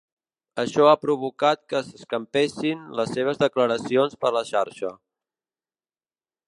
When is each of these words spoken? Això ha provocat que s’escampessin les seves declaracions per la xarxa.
Això 0.61 0.85
ha 0.91 0.99
provocat 1.01 1.61
que 1.73 1.81
s’escampessin 1.89 2.81
les 3.01 3.13
seves 3.19 3.41
declaracions 3.45 4.19
per 4.25 4.33
la 4.39 4.43
xarxa. 4.53 4.95